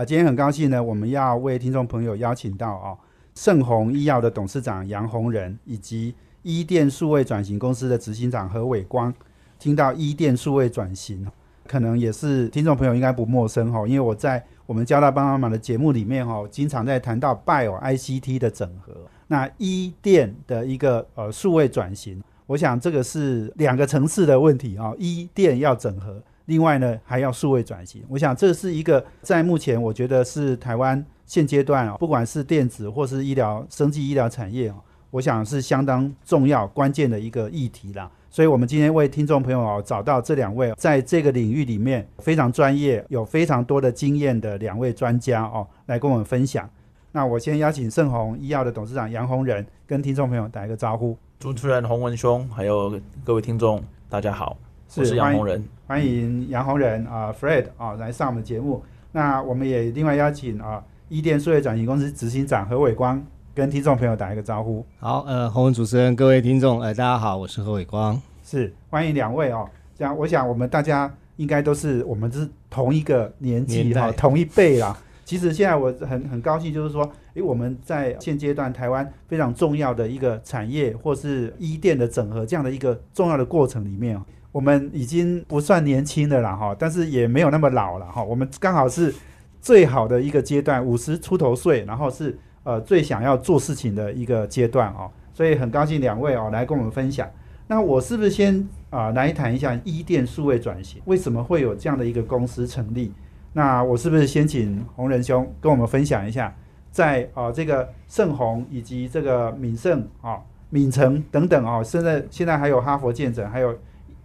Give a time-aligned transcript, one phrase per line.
[0.00, 2.96] 啊，今天很高兴呢，我们要为听众朋友邀请到啊
[3.34, 9.12] 盛虹医药的董事长杨宏仁，以及医电数位转型公司的执行长何伟光。
[9.58, 11.30] 听到医电数位转型，
[11.68, 18.94] 可能也是听众朋友应该不陌生哈，因为我在我们交大帮帮忙的节目里面哈，经常在谈到 Bio ICT 的整合，
[19.26, 34.76] 那医电的一个呃数位转型，我想这个是两个层次的问题啊，医电要整合，另外呢还要数位转型，我想这是一个在目前我觉得是台湾现阶段啊，不管是电子或是医疗、生技医疗产业啊，
[35.10, 38.10] 我想是相当重要关键的一个议题啦。
[38.32, 46.70] 所以，我们今天为听众朋友哦找到这两位在这个领域里面非常专业、有非常多的经验的两位专家哦，来跟我们分享。
[47.10, 51.18] 那我先邀请盛虹医药的董事长杨宏仁跟听众朋友打一个招呼。
[51.40, 54.56] 主持人洪文兄，还有各位听众，大家好，
[54.96, 58.82] 我是杨宏仁，欢迎杨宏仁啊，Fred 啊来上我们节目。
[59.12, 63.24] 那我们也另外邀请啊，伊甸数位转型公司执行长何伟光。
[63.52, 64.84] 跟听众朋友打一个招呼。
[64.98, 69.68] 好，呃，红文主持人，各位听众，呃，大家好，我是何伟光，是欢迎两位哦。
[69.96, 74.96] 这样，我想我们大家应该都是我们是同一个年纪哈，同一辈啦。
[75.24, 84.20] 其实现在我很很高兴，就是说，诶，我们在现阶段台湾非常重要的一个产业，或是医电的整合这样的一个重要的过程里面，
[84.52, 88.22] 我们已经不算年轻的了哈，但是也没有那么老了哈。
[88.22, 89.14] 我们刚好是
[89.60, 92.38] 最好的一个阶段，五十出头岁，然后是。
[92.62, 97.26] 呃，最想要做事情的一个阶段哦，所以很高兴两位哦来跟我们分享。
[97.68, 101.00] 那我是不是先啊来谈一下一电数位转型？
[101.06, 103.14] 为什么会有这样的一个公司成立？
[103.54, 106.54] 那我是不是先请洪仁兄跟我们分享一下，
[106.90, 110.38] 在啊这个盛虹以及这个敏盛啊
[110.68, 113.74] 敏成等等啊，现在现在还有哈佛健诊，还有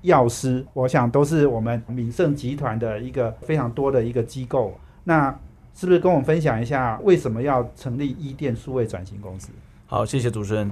[0.05, 4.73] 药师，我想都是我们敏盛集团的一个非常多的一个机构。
[5.03, 5.29] 那
[5.75, 9.49] 是不是跟我们分享一下为什么要成立医电数位转型公司？
[9.85, 10.71] 好，谢谢主持人。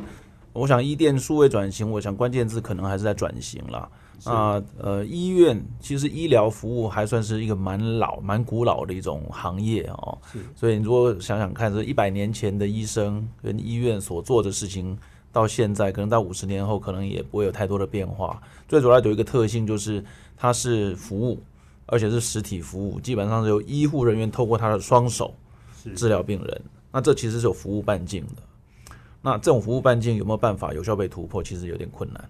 [0.53, 3.89] 我想医电数位转型，我想关键字可能还是在转型了。
[4.25, 10.17] 啊，呃，医院其实医疗服务还算是一个蛮老、蛮古老的一种行业哦。
[10.31, 10.39] 是。
[10.55, 14.97] 所以你如果想想看，这一百年前的医生跟医院所做的事情，
[15.33, 18.41] 到现在可能到五十年后，可能也不会有太多的变化。
[18.69, 20.01] 最主要有一个特性，就是
[20.37, 21.37] 它是服务。
[21.85, 25.35] 而且是实体服务，基本上是由医护人员透过他的双手
[25.97, 26.61] 治疗病人。
[26.93, 28.41] 那这其实是有服务半径的。
[29.21, 31.43] 那这种服务半径有没有办法有效被突破？
[31.43, 32.29] 其实有点困难。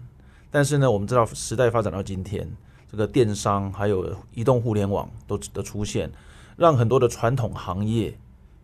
[0.50, 2.50] 但是呢，我们知道时代发展到今天，
[2.90, 6.10] 这个电商还有移动互联网都的出现，
[6.56, 8.12] 让很多的传统行业，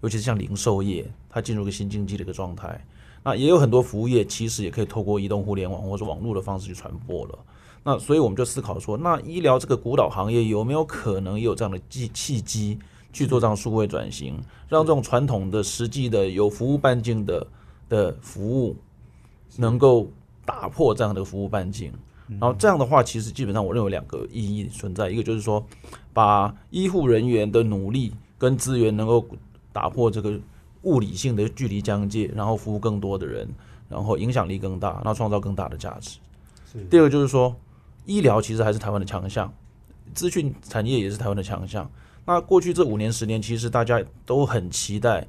[0.00, 2.84] 尤其是像零售业，它进入一个新经济的一个状态。
[3.22, 7.38] 那也有很多服务业，其实也可以透过移动互联网或者网络的方式去传播了。
[7.82, 12.78] 那所以我们就思考说，那医疗这个古老行业有没有可能也有这样的契契机
[13.12, 14.38] 去做这样数位转型，
[14.68, 17.46] 让这种传统的实际的有服务半径的
[17.88, 18.76] 的服务
[19.56, 20.08] 能够
[20.44, 21.92] 打破这样的服务半径。
[22.38, 25.64] 然后这样的话，其实基本上我认为两个意义存在，一个就是说，
[26.12, 29.26] 把医护人员的努力跟资源能够
[29.72, 30.38] 打破这个
[30.82, 33.48] 物理性的距离疆界，然后服务更多的人，
[33.88, 36.18] 然后影响力更大，然后创造更大的价值。
[36.88, 37.54] 第二个就是说。
[38.06, 39.52] 医疗其实还是台湾的强项，
[40.14, 41.88] 资讯产业也是台湾的强项。
[42.24, 45.24] 那过去这五年、十年，其实大家都很期待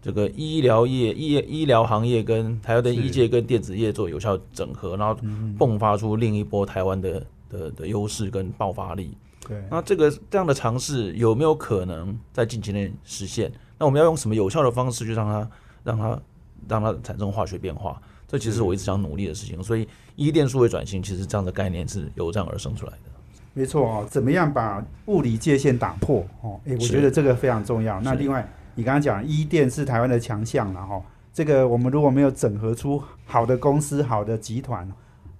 [0.00, 5.14] 这个医疗业、医医疗行业跟台湾的医界跟电子业做有效整合，然后
[5.58, 9.16] 迸发出另一波台湾的的的优势跟爆发力。
[9.46, 13.52] 对，那这个这样的尝试有没有可能在近期内实现？
[13.82, 15.50] 那我们要用什么有效的方式去让它、
[15.82, 16.20] 让它、
[16.68, 18.00] 让它产生化学变化？
[18.28, 23.10] 这其实是我一直想努力的事情，所以一电数位转型其实这样的概念是由这样而生出来的。
[23.54, 26.24] 没错哦，怎么样把物理界限打破？
[26.42, 28.00] 哦，诶，我觉得这个非常重要。
[28.02, 31.02] 那另外，你刚刚讲一电是台湾的强项了哈，
[31.32, 34.88] 这个我们如果没有整合出好的公司、好的集团。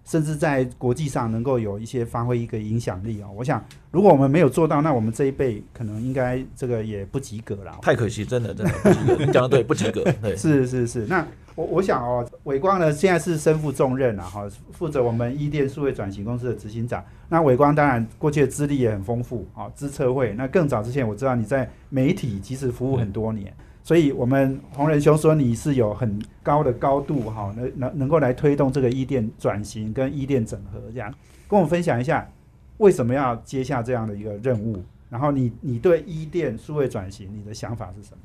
[0.04, 3.28] 甚至在国际上能够有一些发挥一个影响力啊！
[3.30, 7.78] 我想，如果我们没有做到，那我们这一辈可能应该这个也不及格了。
[7.80, 9.24] 太可惜，真的真的不及格。
[9.24, 10.02] 你讲的对，不及格。
[10.20, 11.06] 对，是是是。
[11.06, 17.04] 那我我想哦，伟光呢现在是身负重任啊，哈，负责我们伊甸数位转型公司的执行长。
[17.28, 20.34] 那伟光当然过去的资历也很丰富啊，资策会。
[20.34, 31.12] 那更早之前我知道你在媒体其实服务很多年，所以我们洪仁兄说你是有很高的高度哈，能能能够来推动这个一店转型跟一店整合，这样。
[31.48, 32.26] 跟我们分享一下
[32.78, 38.18] 为什么要接下这样的一个任务，然后你你对一店数位转型你的想法是什么？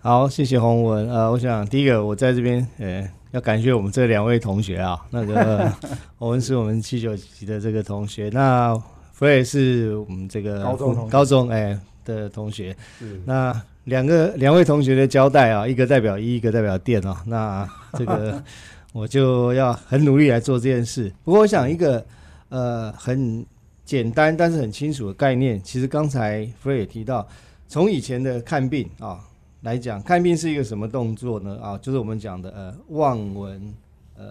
[0.00, 1.10] 好，谢谢洪文。
[1.10, 5.70] 呃，我想第一个我在这边呃要感谢我们这两位同学啊， 那个
[6.16, 8.74] 洪文是我们七九级的这个同学，那
[9.12, 13.20] 弗瑞是我们这个高中高中哎的同学，是。
[13.26, 13.52] 那
[13.88, 17.22] 两个两位同学的交代啊，一个代表一，一个代表电啊。
[17.26, 18.42] 那这个
[18.92, 21.10] 我就要很努力来做这件事。
[21.24, 22.04] 不过我想一个
[22.50, 23.44] 呃很
[23.84, 27.26] 简单但是很清楚的概念，其实刚才弗瑞也提到，
[27.66, 29.20] 从以前的看病啊
[29.62, 31.58] 来讲，看病是一个什么动作呢？
[31.62, 33.74] 啊，就是我们讲的呃望闻
[34.18, 34.24] 呃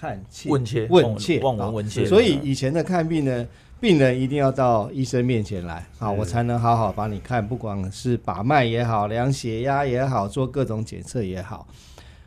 [0.00, 3.46] 看切问切问切望啊闻问切，所以以前的看病呢，
[3.80, 11.66] 病人一定要到医生面前来啊，我才能好好帮你看，不管是把脉也好，量血压也好，做各种检测也好。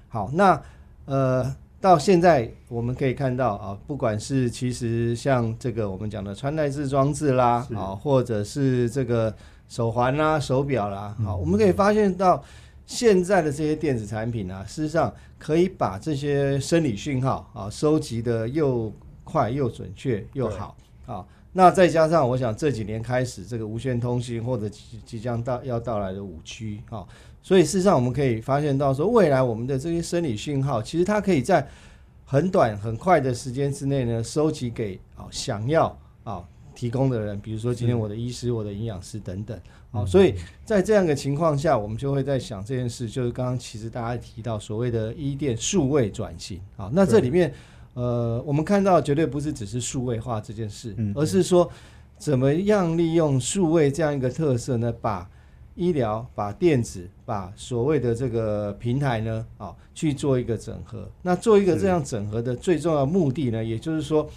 [0.10, 0.60] 好，那
[1.06, 9.32] 呃，到现在我们可以看到啊，不管是其实像这个我们讲的穿戴式装置啦啊，或者是这个
[9.70, 12.44] 手环啦、手表啦，嗯好，我们可以发现到
[12.88, 18.92] 现在的这些电子产品啊，事实上可以把这些生理讯号啊收集的又
[19.24, 20.76] 快又准确又好
[21.06, 21.24] 啊。
[21.54, 27.06] 那再加上，我想这几年开始，这个无线通信或者即即将到要到来的五 G 啊，
[27.42, 31.68] 所以事实上我们可以发现到说，未来我们的这些生理讯号，其实它可以在
[32.26, 39.58] 很短很快的时间之内呢，收集给啊想要啊提供的人，比如说今天我的医师、我的营养师等等。
[39.92, 40.34] 啊，所以
[40.66, 47.54] 在这样的情况下，我们就会在想这件事，就是刚刚其实大家提到所谓的医电数位转型啊，那这里面
[47.94, 51.70] 呃，我们看到绝对不是只是数位化这件事嗯，而是说
[52.18, 55.30] 怎么样利用数位这样一个特色呢，把
[55.76, 61.10] 医疗、把电子、把所谓的这个平台呢，啊，去做一个整合。
[61.22, 64.30] 那做一个这样整合的最重要目的呢，也就是说，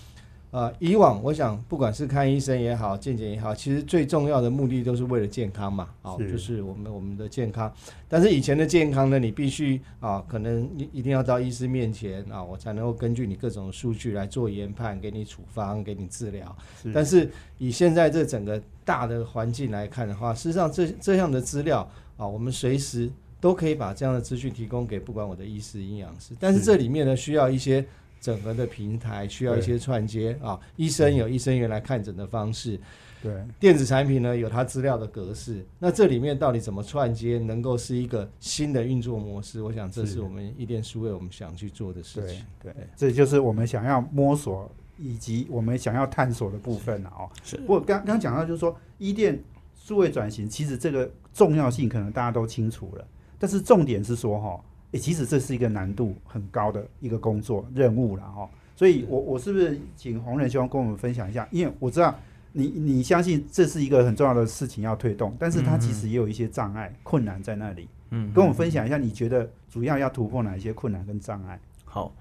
[0.57, 7.71] 呃，以往我想不管是看医生也好，健检也好，其实最重要的目的都是为了健康嘛，啊，是就是我们我们的健康。
[8.09, 16.57] 但是以前的健康呢，你必须啊，可能一一定要到医师面前啊，我才能够根据你各种数据来做研判，给你处方，给你治疗。
[16.91, 21.87] 但是以现在这整个大的环境来看的话，事实上这这样的资料
[22.17, 23.11] 啊，我们随时
[23.43, 26.35] 都可以把这样的资讯提供给不管我的医师、营养师。
[26.41, 27.85] 但是是这里面呢，需要一些
[28.27, 30.59] 整合的平台，需要一些串接啊。
[30.75, 32.77] 医生有医生原来看诊的方式，
[33.23, 35.65] 对电子产品呢有它资料的格式。
[35.79, 39.63] 那这里面到底怎么串接，能够是一个新的运作模式？
[39.63, 42.45] 我想这是是我们一电数位我们想去做的事情。
[42.61, 44.69] 对，这就是我们想要摸索
[44.99, 47.31] 以及我们想要探索的部分了哦。
[47.45, 49.41] 是不过刚刚讲到就是说，一店
[49.77, 53.07] 数位转型，其实这个重要性可能大家都清楚了，
[53.39, 54.61] 但是重点是说哈，
[54.97, 58.49] 诶，其实这是一个难度很高的一个工作任务了哈。
[58.75, 61.47] 所以我我是不是请洪仁兄跟我们分享一下？
[61.51, 62.15] 因为我知道
[62.53, 67.89] 你你相信这是一个很重要的事情要推动，但是它其实也有一些障碍、困难在那里。
[68.11, 71.59] 嗯，跟我们分享一下，你觉得主要要突破哪一些困难跟障碍？
[71.85, 72.13] 好，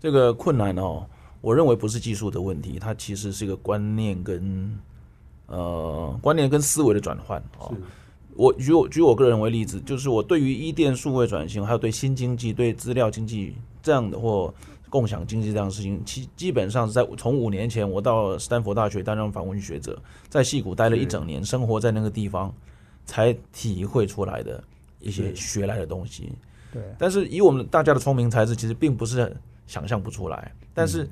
[0.00, 1.06] 这个困难哦，
[1.40, 4.78] 我认为不是技术的问题，它其实是一个观念跟
[5.46, 7.74] 呃观念跟思维的转换哦。
[8.34, 14.52] 我举我举我个人为例子，就是我对于一电数位转型，还有对新经济、对资料经济这样的或
[14.88, 19.98] 共享经济这样的事情，基基本上是在从五年前我到斯坦福大学担任访问学者，
[20.28, 22.52] 在戏谷待了一整年，生活在那个地方，
[23.04, 24.62] 才体会出来的
[25.00, 26.32] 一些学来的东西。
[26.72, 29.34] 对，但是以我们大家的聪明才智，其实并不是
[29.66, 30.52] 想象不出来。
[30.74, 31.08] 但是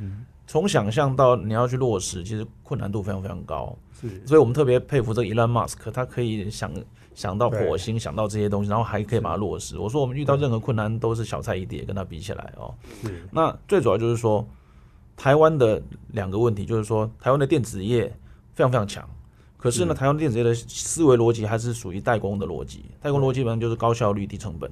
[0.47, 3.77] 从想象到你要去落实，其实困难度非常非常高。
[4.01, 6.73] 是所以我们特别佩服这个 Elon Musk，他可以想
[7.21, 9.77] 想到火星，想到这些东西，然后还可以把它落实。
[9.77, 12.75] 我说我们遇到任何困难都是小菜一碟，跟他比起来哦。
[13.03, 14.43] 是那最主要就是说，
[15.19, 18.07] 台湾的两个问题，就是说台湾的电子业
[18.55, 19.07] 非常非常强，
[19.59, 24.71] 可是呢，台湾电子业的思维逻辑还是属于代工的逻辑，代工逻辑基本上就是高效率、低成本。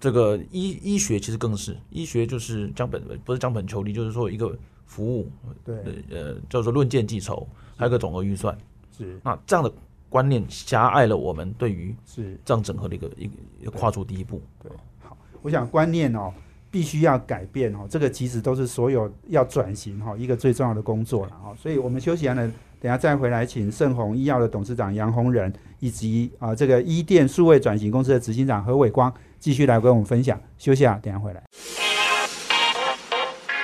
[0.00, 4.56] 这个医医学其实更是，医学就是将本不是将本求利，就是说一个
[4.86, 5.30] 服务，
[5.62, 5.76] 对
[6.10, 7.46] 呃，叫做论件计酬，
[7.76, 8.56] 还有个总额预算。
[8.96, 9.70] 是那这样的
[10.12, 14.42] 观念狭隘了我们对于是，这样整合的一个一个跨出第一步。
[14.62, 16.30] 对，好我想观念哦，
[16.70, 22.46] 必须要改变哦，这个其实都是所有要转型哈、一个最重要的工作了哈、所以我们休息完了，
[22.78, 25.50] 等下再回来，请盛虹医药的董事长杨洪仁
[25.80, 30.38] 以及啊、这个医电数位转型公司的执行长何伟光继续来跟我们分享。
[30.58, 31.42] 休息啊，等下回来。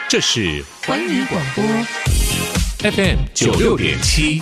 [0.09, 1.63] 这是环宇广播
[2.91, 4.41] FM 九六点七。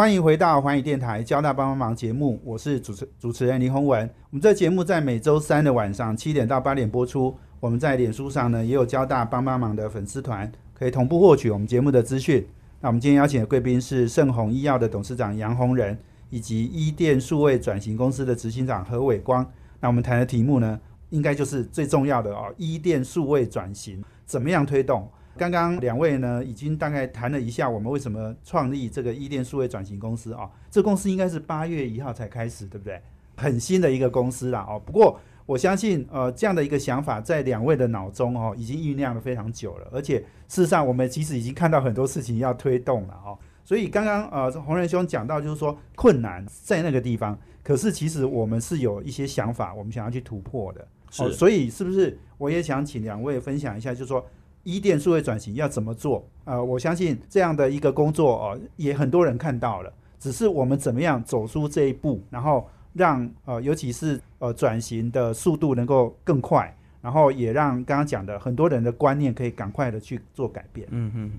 [0.00, 4.08] 欢迎回到环宇电台交大帮帮忙节目，我是主持主持人林宏文。
[4.30, 7.36] 我们这节目在每周三的晚上七点到八点播出。
[7.60, 12.46] 我们在脸书上呢也有交大帮帮忙的粉丝团，可以同步获取我们节目的资讯。
[12.80, 15.98] 那我们今天邀请的贵宾是盛虹医药的董事长杨宏仁，
[16.30, 19.46] 以及伊电数位转型公司的执行长何伟光。
[19.80, 20.80] 那我们谈的题目呢，
[21.10, 25.06] 应该就是最重要的哦，伊电数位转型怎么样推动？
[25.40, 30.50] 刚刚两位呢已经大概谈了一下，我们为什么创立这个伊电数位转型公司啊？
[30.70, 33.00] 这公司应该是八月一号才开始，对不对？
[33.36, 34.78] 很新的一个公司啦哦。
[34.84, 39.88] 不过我相信，呃，这样的一个想法在两位的脑中哦，已经酝酿了非常久了。
[39.90, 43.38] 而且事实上，我们其实已经看到很多事情要推动了哦。
[43.64, 50.86] 所以刚刚呃，洪仁兄讲到，就是说困难在那个地方，可是其实我们是有一些想法，我们想要去突破的。
[51.10, 54.22] 是，所以是不是我也想请两位分享一下，就是说
[54.62, 56.26] 一电数位转型要怎么做？
[56.44, 62.68] 呃，我相信这样的一个工作哦，也很多人看到了，只是我们怎么样走出这一步，然后。
[62.92, 70.88] 让呃，尤其是呃转型的速度能够更快，然后也让刚刚讲的很多人的观念可以赶快的去做改变。
[70.90, 71.30] 嗯嗯，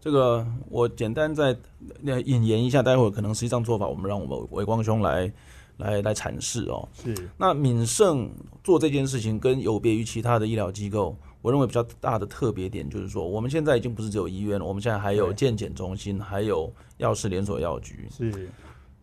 [0.00, 1.56] 这个我简单再
[2.00, 5.32] 那引言一下，待会儿可能实际上做法，我们让我们伟光兄来
[5.78, 6.88] 来来阐释哦。
[6.92, 7.28] 是。
[7.36, 8.30] 那敏盛
[8.62, 18.08] 做这件事情，跟有别于其他的医疗机构，我认为比较大的特别点就是说，我们现在已经不是只有医院了，我们现在还有健检中心，还有药师连锁药局。
[18.10, 18.48] 是。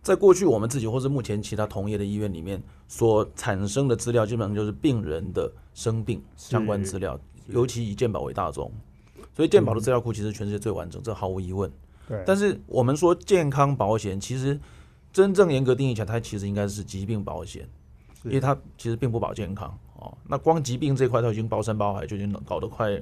[0.01, 8.71] 在过去，我们自己或是目前其他同业的医院里面所产生的资料，基本上就是病人的生病相关资料，尤其以健保为大宗，
[9.35, 11.71] 所以健保的资料库其实全世界最完整，这毫无疑问。
[12.07, 12.23] 对。
[12.25, 14.59] 但是我们说健康保险，其实
[15.13, 17.69] 真正严格定义起来，它其实应该是疾病保险，
[18.23, 20.17] 因为它其实并不保健康哦。
[20.27, 23.01] 那光疾病这块，它已经包山包海，就已经搞得快，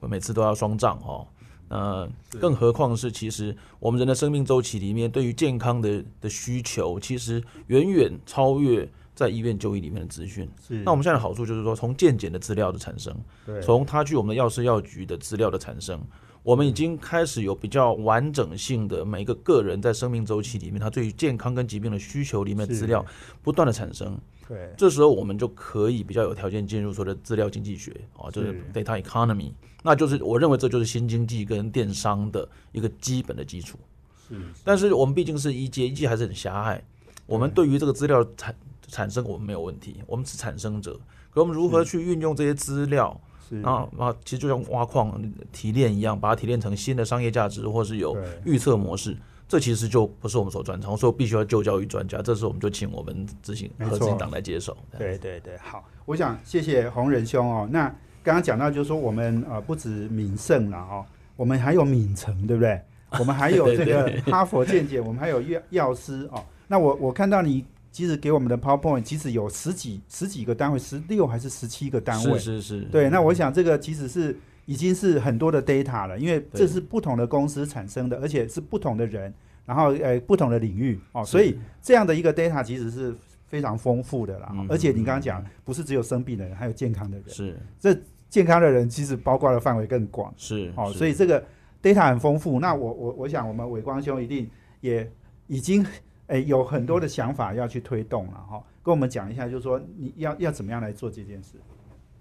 [0.00, 1.26] 每次都要双账哦。
[1.70, 2.08] 那，
[2.40, 10.48] 更何况是，其实我们人的生命周期里面，对于健康的的需求，其实远远超越在医院就医里面的资讯。
[10.66, 13.14] 是那我们现在的好处就是说，从健检的资料的产生，
[13.62, 16.00] 从他去我们的药师药局的资料的产生，
[16.42, 23.04] 我们已经开始有比较完整性的每一个个人在生命周期里面，他对于健康跟疾病的需求里面资料
[23.42, 24.18] 不断的产生。
[24.48, 29.52] 对，这时候我们就可以比较有条件进入说的资料经济学啊，就是 data economy。
[29.82, 33.78] 那就是我认为这就是新经济跟电商的一个基本的基础。
[34.26, 36.82] 是，但是我们毕竟是一阶，一阶还是很狭隘。
[37.26, 38.54] 我们对于这个资料产
[38.88, 40.98] 产生，我们没有问题，我们是产生者。
[41.30, 43.20] 可我们如何去运用这些资料？
[43.62, 48.14] 啊啊，其实就像挖矿提炼一样，把它提炼成新的商业价值，或是有
[48.44, 49.16] 预测模式。
[49.48, 52.20] 这其实就不是我们所专长，所以必须要就教育专家。
[52.20, 54.76] 这时候我们就请我们执行和执行党来接手。
[54.98, 57.66] 对对对，好，我想谢谢洪仁兄哦。
[57.72, 57.88] 那
[58.22, 62.78] 刚刚讲到就是说，我们呃不止敏盛了哦，我们还有敏成，对不对？
[63.18, 66.44] 我们还有这个 哈佛健检，我们还有药药师哦。
[66.66, 72.38] 那我我看到你其实给我们的 PowerPoint，其实有十几十几个单位，十六还是十七个单位？
[72.38, 72.80] 是是是。
[72.92, 74.38] 对，那我想这个其实是
[74.68, 79.32] 已经是很多的 data 了，因为这是不同的公司产生的，而且是不同的人，
[79.64, 83.14] 然后呃不同的领域哦，所以这样的一个 data 其实是
[83.46, 84.54] 非常丰富的啦。
[84.68, 87.28] 而且你刚刚讲，不是只有生病的人，还有健康的人。
[87.28, 87.98] 是这。
[88.30, 91.42] 健康的人其实包括的范围更广，是哦，所以这个
[91.82, 92.60] data 很丰富。
[92.60, 94.46] 那我我我想，我们伟光兄一定
[94.82, 95.10] 也
[95.46, 95.82] 已经
[96.26, 98.62] 诶有很多的想法要去推动了哈。
[98.82, 101.54] 跟我们讲一下，就是说你要要怎么样来做这件事。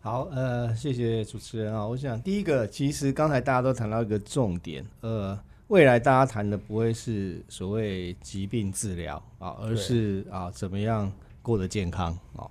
[0.02, 1.86] 好，呃，谢谢主持人啊。
[1.86, 5.38] 我想第一个，其实刚才大家都谈到一个重点，呃，
[5.68, 11.12] 未来大家谈的不会是所谓疾病治疗啊，而是啊怎么样
[11.42, 12.48] 过得健康啊。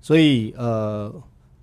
[0.00, 1.12] 所以呃。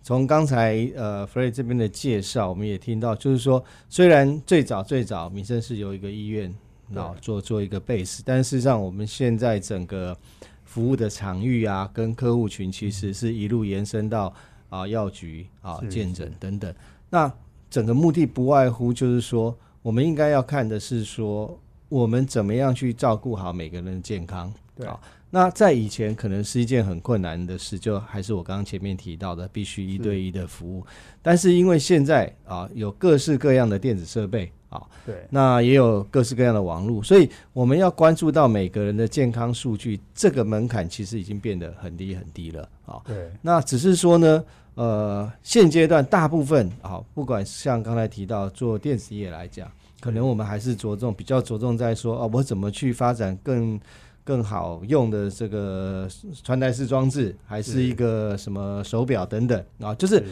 [0.02, 6.52] 从刚才呃 f r e d 这边的介绍，我们也听到，就是说，虽然最早最早民生是有一个医院
[6.96, 10.18] 啊做做一个 base，但事实上我们现在整个
[10.64, 14.34] 服务的场域啊，跟客户群其实是一路延伸到
[14.70, 16.74] 啊药局啊见诊等等。
[17.10, 17.32] 那
[17.70, 21.60] 整个目的不外乎就是说，我们应该要看的是说，
[21.90, 24.88] 我们怎么样去照顾好每个人的健康，对。
[25.32, 30.84] 那在以前可能是一件很困难的事，就还是我刚刚前面提到的，必须一对一的服务。
[31.22, 43.02] 但是因为现在啊，有各式各样的电子设备啊，对，那也有各式各样的网络，所以我们要关注到每个人的健康数据，这个门槛其实已经变得很低很低了啊。
[43.06, 44.44] 对，那只是说呢，
[44.76, 53.80] 呃，现阶段大部分啊，不管像刚才提到做电子业来讲，可能我们还是着重比较着重在说，啊，我怎么去发展更。
[54.22, 56.08] 更好用的这个
[56.44, 60.24] 穿戴式装置，还是一个什么手表等等啊，就是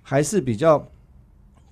[0.00, 0.82] 还是比较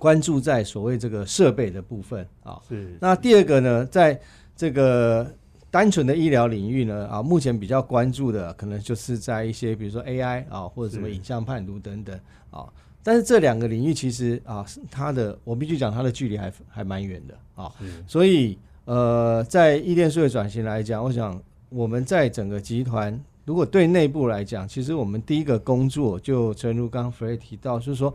[0.00, 2.58] 关注在所谓这个设备的部分啊。
[2.66, 2.96] 是。
[2.98, 4.18] 那第二个呢，在
[4.56, 5.30] 这个
[5.70, 12.18] 单纯的医疗领域呢，啊，目前比较关注的可能就是在一些比如说 AI 啊，或者什么影像判读等等
[12.50, 12.64] 啊。
[13.02, 17.70] 但是这两个领域其实啊，它的我必须讲，它的距离还还蛮远的啊。
[18.06, 28.12] 所以呃，在医电数位转型来讲，我想我们在整个集团，如果对内部来讲，其实我们第一个工作就正如刚刚 Fred 提到，就是说。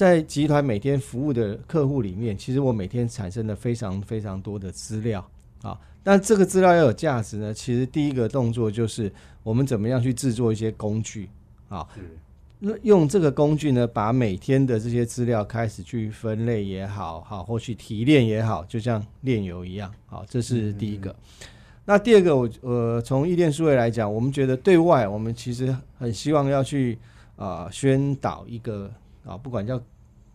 [0.00, 5.22] 在集团每天服务的客户里面，其实我每天产生了非常非常多的资料
[5.60, 5.78] 啊。
[6.02, 11.28] 但这个资料要有价值呢，其实第一个动作就是我们怎么样去制作一些工具
[11.68, 11.86] 啊。
[12.60, 21.14] 那用这个工具呢，把每天的这些资料开始去分类也好，好或去提炼也好，就像炼油一样，好，这是第一个。
[21.84, 26.96] 那第二个，我呃，从易电数位来讲，我们觉得对外，我们其实很希望要去
[27.36, 28.90] 啊、宣导一个
[29.24, 29.80] 啊，不管叫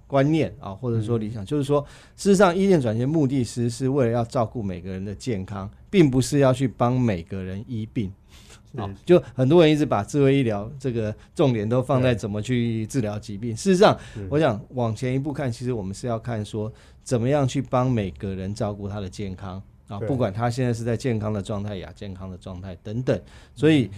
[0.08, 1.82] 观念啊，或者说理想，就是说，
[2.16, 8.12] 事实上，医电转型目的其实是为了要照顾每个人的健康，并不是要去帮每个人医病。
[8.78, 13.56] 啊，就很多人一直把智慧医疗这个重点都放在怎么去治疗疾病。
[13.56, 13.98] 事实上，
[14.30, 16.70] 我想往前一步看，其实我们是要看说
[17.02, 23.18] 怎么样去帮每个人照顾他的健康啊，不管他现在是在健康的状态、亚健康的状态等等。
[23.54, 23.90] 所以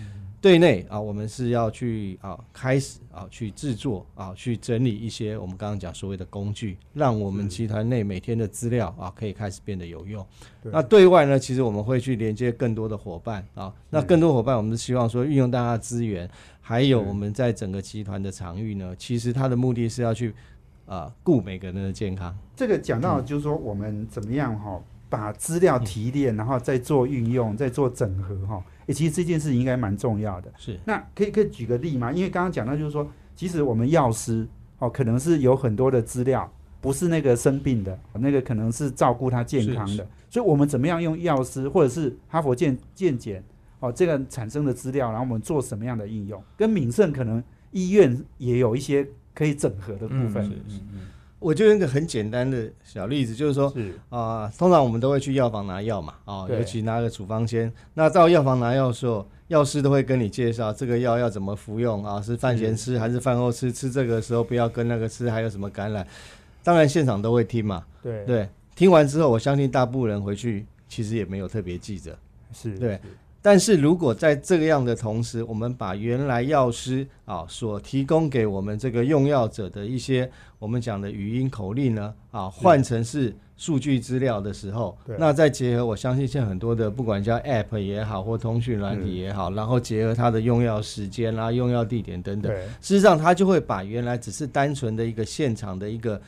[0.47, 10.25] 对内啊，我们是要去啊开始啊去制作啊去整理一些我们刚刚讲所谓的工具，让我们集团内每天的资料啊可以开始变得有用。
[10.63, 13.73] 那对外呢，其实我们会去连接更多的伙伴啊。
[13.89, 16.29] 那更多伙伴，我们是希望说运用大家的资源，
[16.61, 20.33] 还有我们在整个集团的场域呢，其实它的目的是要去
[20.85, 22.33] 啊顾每个人的健康。
[22.55, 30.51] 这个讲到就是说我们怎么样哈、把资料提炼，然后再做运用，再做整合哈、诶其实这件事情应该蛮重要的。
[30.57, 32.11] 是那可以可以举个例吗？
[32.11, 34.47] 因为刚刚讲到就是说，其实我们药师
[34.79, 36.51] 哦，可能是有很多的资料，
[36.81, 40.07] 不是那个生病的，那个可能是照顾他健康是的。
[40.29, 43.43] 所以我们怎么样用药师或者是哈佛健健检
[43.79, 46.41] 哦这个产生的资料，然后我们做什么样的应用？
[46.57, 50.45] 跟敏盛可能医院也有一些可以整合的部分。
[50.45, 50.99] 嗯嗯嗯
[51.39, 57.71] 我就用一个很简单的小例子，就是说是啊、通常我们都会去药房拿药嘛，啊、对尤其拿个处方签。
[57.93, 63.71] 那到药房拿药的时候，药师都会跟你介绍这个药要怎么服用啊，是饭前吃还是饭后吃？
[63.71, 66.05] 吃这个时候不要跟那个吃，还有什么感染？
[66.63, 68.49] 当然现场都会听嘛，对对。
[68.75, 72.17] 听完之后，我相信大部分人回去其实也没有特别记着。
[72.53, 72.99] 是，对
[73.41, 96.21] 但是如果在这个样的同时，我们把原来药师啊所提供给我们这个用药者的一些我们讲的语音口令呢啊换成是数据资料的时候，那再结合我相信现在很多的不管叫 App 也好或通讯软体也好，然后结合它的用药时间啦、用药地点等等，事实上它就会把原来只是单纯的一个现场的一个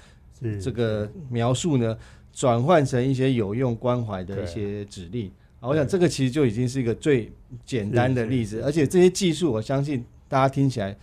[0.62, 1.98] 这个描述呢，
[2.32, 5.30] 转换成一些有用关怀的一些指令。
[5.60, 7.32] 啊，我想这个其实就已经是一个最
[7.66, 10.96] 简单的例子，而且这些技术，我相信大家听起来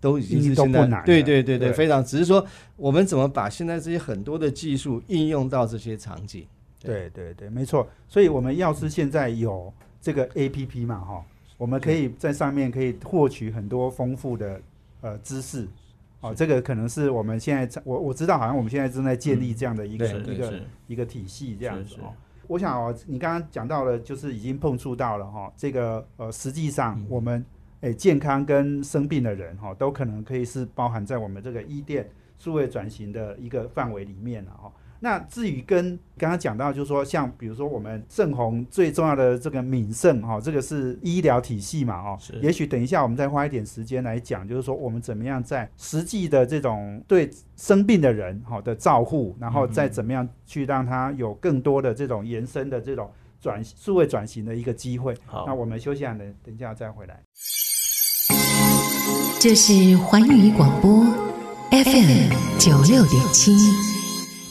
[0.00, 2.04] 都已经是现在都不难的对对对对，非常。
[2.04, 2.46] 只是说
[2.76, 6.46] 我们怎么把现在这些很多的技术应用到这些场景？
[6.80, 7.88] 对对对，没错。
[8.08, 11.24] 所以我们要是现在有这个 A P P 嘛，哈，
[11.56, 14.60] 我们可以在上面可以获取很多丰富的
[15.00, 15.66] 呃知识。
[16.20, 22.12] 哦，这个可能是我们现在我我知道，好像我们现在正在建立这样的一个、对一个一个体系这样子哦。
[22.46, 27.44] 我想哦，你刚刚讲到了，就是已经碰触到了哈、这个呃，实际上我们
[27.80, 34.72] 诶、健康跟生病的人哈、都可能可以是包含在我们这个医电数位转型的一个范围里面了哈、
[35.04, 53.10] 那至于跟刚刚讲到，就是说像比如说我们盛虹最重要的这个敏盛哈，这个是医疗体系嘛哦是，也许等一下我们再花一点时间来讲，就是说我们怎么样在实际的这种对生病的人哈的照护，然后再怎么样去让他有更多的这种延伸的这种
[53.42, 55.14] 转数位转型的一个机会。
[55.26, 57.20] 好那我们休息下，等等一下再回来。
[59.38, 61.04] 这是环宇广播
[61.70, 63.93] FM 九六点七。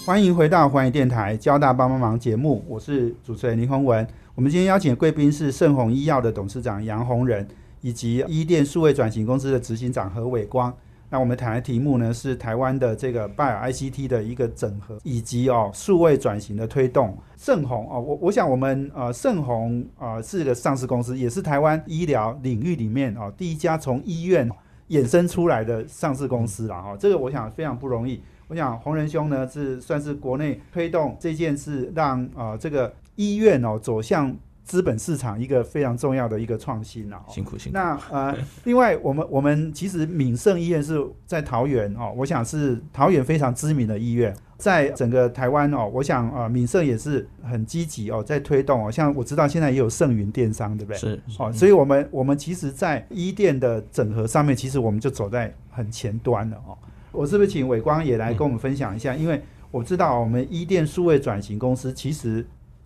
[0.06, 4.06] 欢迎回到环宇电台交大帮帮忙节目，我是主持人林宏文。
[4.36, 7.48] 我们今天邀请的贵宾是盛虹医药的董事长杨宏仁，
[7.80, 10.74] 以及医电数位转型公司的执行长何伟光。
[11.10, 17.18] 那我们谈的题目呢是台湾的这个 Bio ICT 的一个整合，以及哦数位转型的推动。
[17.38, 24.50] 盛虹哦，我我想我们呃盛虹呃是个上市公司，也是台湾医疗领域里面哦第一家从医院
[24.90, 28.22] 衍生出来的上市公司了哈、这个我想非常不容易。
[28.48, 37.28] 我想洪仁兄呢是算是国内推动这件事让，呃这个医院哦走向资本市场一个非常重要的一个创新了、哦。
[37.30, 37.78] 辛苦辛苦。
[37.78, 50.98] 那呃，另外我们我们其实敏盛医院是在桃园哦，我想是桃园非常知名的医院，在整个台湾哦，我想啊敏盛也是很积极哦，在推动哦，像我知道现在也有盛云电商，对不对？
[50.98, 56.78] 是哦，所以我们我们其实，在医店的整合上面，其实我们就走在很前端了哦。
[57.14, 59.16] 我是不是请伟光也来跟我们分享一下？
[59.16, 62.46] 因为我知道我们伊电数位转型公司，其实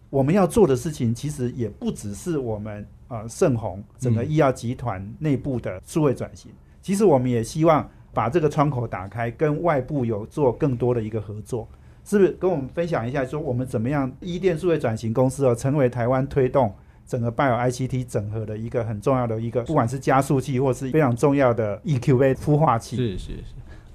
[0.09, 11.67] 我们要做的事情，其实也不只是我们呃盛虹整个医药集团内部的数位转型，其实我们也希望把这个窗口打开，跟外部有做更多的一个合作。
[12.03, 16.73] 是不是跟我们分享一下，说我们怎么样伊电数位转型公司哦，成为台湾推动
[17.05, 22.95] 整个 Bio ICT 整合的一个很重要的一个，不管是加速器或是非常重要的 EQV 孵化器。
[22.95, 23.43] 是是是，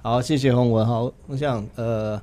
[0.03, 0.85] 好，谢谢洪文。
[0.85, 2.21] 好，我想呃，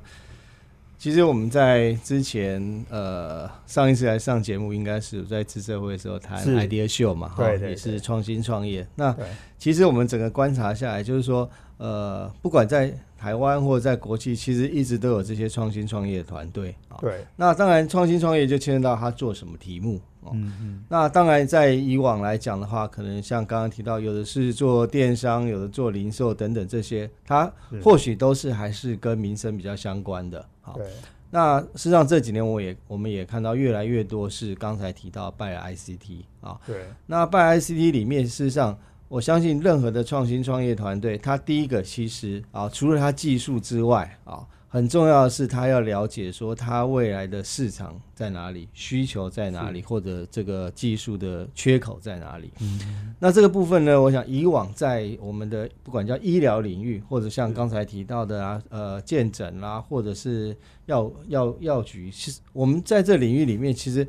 [0.99, 8.87] 其实我们在之前呃上一次来上节目，应该是在自社会的时候谈 idea show 嘛，哈对对也是创新创业。
[8.93, 9.17] 那
[9.57, 16.97] 其实我们整个观察下来，就是说，呃，不管在台湾或者在国际，其实一直都有这些创新创业团队啊。
[16.99, 20.31] 对，那当然，创新创业就牵涉到他做什么题目哦。
[20.33, 27.53] 嗯嗯，那当然，在以往来讲的话，可能像刚刚提到，有的是做电商，有的做零售等等这些，它
[27.83, 30.43] 或许都是还是跟民生比较相关的。
[30.61, 30.87] 好，对，
[31.29, 38.75] 那事实上这几年我也我们也看到越来越多是刚才提到拜尔 ICT 啊，对，那拜 ICT 里面，事实上
[39.11, 52.53] 我相信任何的创新创业团队，他第一个其实啊，除了他技术之外啊，很重要的是他要了解说他未来的市场在哪里，需求在哪里，或者这个技术的缺口在哪里。
[52.61, 64.07] 嗯那这个部分呢，我想以往在我们的不管叫医疗领域，或者像刚才提到的啊，呃，健诊啦，或者是药药药局，其实我们在这领域里面，其实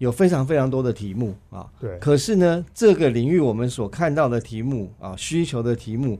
[0.00, 1.70] 有非常非常多的题目啊。
[1.78, 6.18] 对，可是呢，这个领域我们所看到的题目啊，需求的题目，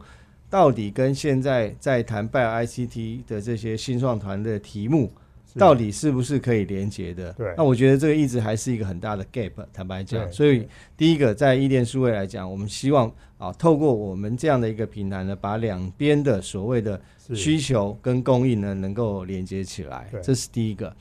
[0.48, 5.10] 到底跟现在在谈 Bio ICT 的这些新创团的题目，
[5.56, 7.32] 到底是不是可以连接的？
[7.32, 9.52] 对那我觉得这个一直还是一个很大的 gap。
[9.72, 17.00] 坦白讲，所以第一个在一电数位来讲，我们希望啊，透过我们这样的一个平台呢，把两边的所谓的
[17.34, 20.94] 需求跟供应呢，能够连接起来对，这是第一个。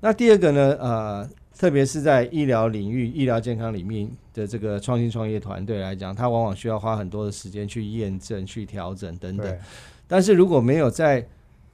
[0.00, 1.28] 那第二个呢，呃，
[1.58, 9.58] 特别是在医疗领域、医疗健康里面的这个创新创业团队来讲，它往往需要花很多的时间去验证、去调整等等。
[10.06, 11.26] 但是如果没有在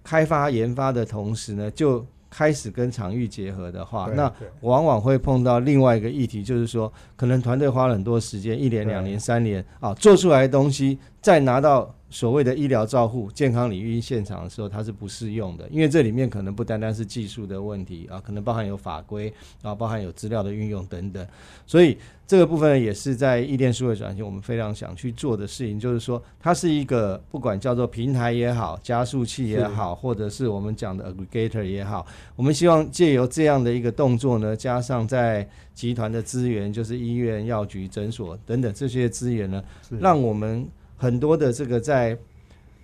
[0.03, 21.27] 开发研发的同时呢，就开始跟场域结合的话，那往往会碰到另外一个议题，就是说，可能团队花了很多时间，一年、两年、三年啊，做出来的东西，再拿到所谓的医疗照护、健康领域现场的时候，它是不适用的，因为这里面可能不单单是技术的问题啊，可能包含有法规啊，包含有资料的运用等等，
[21.67, 39.61] 所以这个部分也是在异电数位转型，我们非常想去做的事情，就是说，它是一个不管叫做平台也好，加速器也好，或者是我们讲的 aggregator 也好，我们希望借由这样的一个动作呢，加上在集团的资源，就是医院、药局、诊所等等这些资源呢，
[39.99, 40.65] 让我们
[41.05, 42.17] 很多的这个在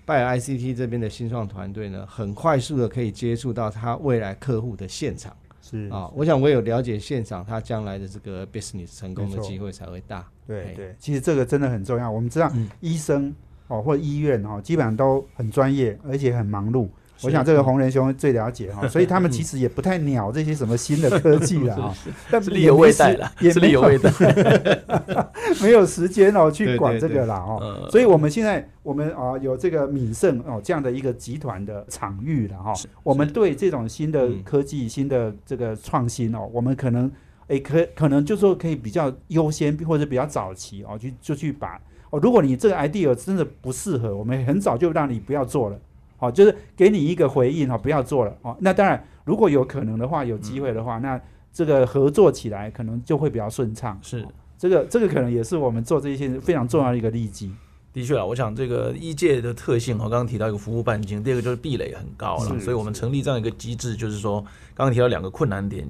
[0.05, 6.07] 拜 ICT 这边的新创团队呢，很快速的可以接触到他未来客户的现场是啊。
[6.15, 10.21] 我想我有了解现场，他将来的这个 business 成功的机会才会大。
[10.47, 12.11] 嘿对对，其实这个真的很重要。
[12.11, 13.35] 我们知道嗯医生
[13.69, 16.89] 哦或医院哦，基本上都很专业，而且很忙碌。
[17.21, 21.95] 是我想这个红人兄最了解哈，所以他们其实也不太鸟这些什么新的科技了啊，
[22.31, 24.11] 但是力有未逮了了，，也没有是力有未逮。
[25.63, 27.59] 没有时间哦去管对这个啦哦。
[27.61, 37.11] 呃所以我们现在我们啊、有这个敏盛哦这样的一个集团的场域了哈、我们对这种新的嗯科技、新的这个创新哦，我们可能
[37.49, 41.81] 诶可可能就说可以比较优先或者比较早期哦，去就去把
[42.11, 45.79] 哦，如果你这个 idea 真的不适合，我们很早就让你不要做了。
[46.21, 48.57] 哦，就是给你一个回应哦，不要做了哦。
[48.61, 51.21] 那当然，如果有可能的话，有机会的话，那
[51.53, 53.99] 这个合作起来可能就会比较顺畅。
[54.01, 54.25] 是
[54.57, 57.51] 这个这个可能也是我们做这些非常重要的一个利基。
[57.93, 64.41] 的确啊，我想这个医界的特性，我刚刚提到一个服务半径，第二个就是壁垒很高了，所以我们成立这样一个机制，就是说
[64.75, 65.85] 刚刚提到两个困难点，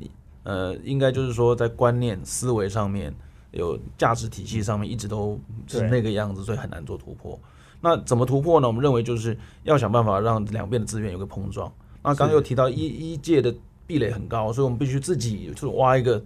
[0.44, 3.12] 呃，应该就是说在观念思维上面
[3.50, 7.38] 有价值体系上面一直都是那个样子，所以很难做突破。
[7.80, 8.66] 那怎么突破呢？
[8.66, 11.72] 我们认为就是要想办法让两边的资源有个碰撞。
[12.02, 13.54] 那刚刚又提到医医界的
[13.86, 16.22] 壁垒很高，所以我们必须自己就是挖一个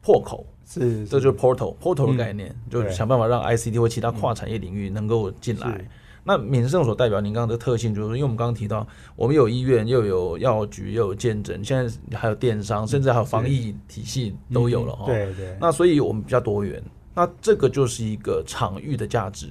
[0.00, 5.86] 破口，是，这就是 portal portal 的概念，就是想办法让 ICT 或其他跨产业领域能够进来。
[6.22, 8.86] 那敏盛所代表您刚刚的特性，就是说因为我们刚刚提到，
[9.16, 15.06] 我们有医院，又有药局，又有健诊，现在还有电商，甚至还有防疫体系都有了哈。
[15.06, 16.82] 对对，那所以我们比较多元，
[17.14, 19.48] 那这个就是一个场域的价值。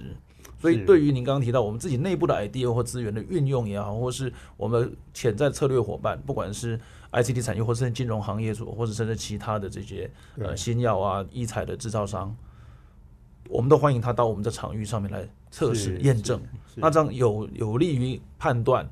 [0.60, 6.80] 所以对于您刚刚提到我们自己内部的 idea 或资源的运用也好，或是我们潜在策略伙伴，不管是
[7.12, 12.36] ICT 产业，或是金融行业所，或者甚至其他的这些呃新药啊、医材的制造商，
[13.48, 16.42] 我们都欢迎他到我们的场域上面来测试验证。
[16.76, 18.88] 那这样有有利于判断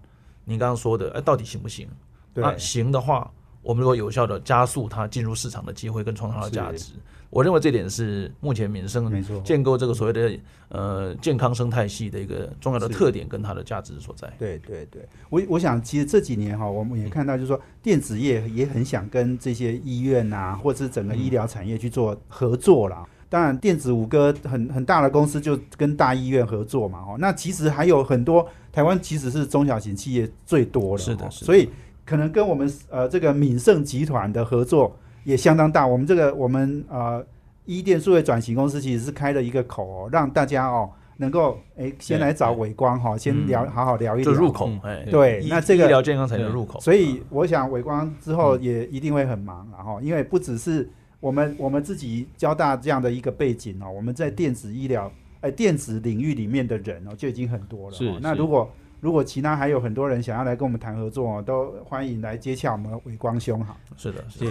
[0.45, 1.87] 您刚刚说的，哎，到底行不行？
[2.33, 3.29] 对那行的话，
[3.61, 6.93] 我们如果有效的加速它进入市场的机会跟创造它的价是值，
[7.29, 14.31] 我认为这点是目前民生建构这个所谓的呃健康生态系的一个重要的特点跟它的价值所在。
[14.39, 23.05] 对对对，我我想其实这几年哈，我们也看到，就是说电子业也很想跟这些医院呐、或者是整个医疗产业去做合作啦。
[23.29, 31.05] 当然，电子五哥很很大的公司就跟大医院合作嘛，哦，那其实还有很多台湾其实是中小型企业最多的，哦。
[31.05, 31.45] 是的是的。
[31.45, 31.69] 所以
[32.05, 35.85] 可能跟我们呃这个敏盛集团的合作也相当大。
[35.85, 37.21] 我们这个我们呃
[37.65, 43.69] 一电数位转型公司其实是开了一个口哦，让大家哦能够哎先来找伟光哈、先聊、嗯。
[43.69, 44.31] 好好聊一聊。
[44.31, 55.11] 就入口嗯，哎，对那这个医疗健康产业的入口，所以我想伟光之后也一定会很忙，然后因为不只是我们我们自己交大这样的一个背景哦，我们在电子医疗
[55.41, 58.17] 哎电子领域里面的人哦就已经很多了、是哦。
[58.21, 63.77] 那如果如果其他还有很多人想要来跟我们谈合作哦，都欢迎来接洽我们伟光兄哈。
[63.95, 64.47] 是的，谢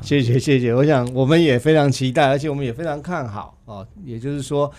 [0.00, 3.86] 谢谢谢谢谢，我想我们也非常期待，而且我们也非常看好哦。
[4.04, 4.70] 也就是说，